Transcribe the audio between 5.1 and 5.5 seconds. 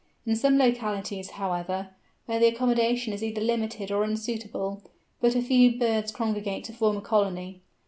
but a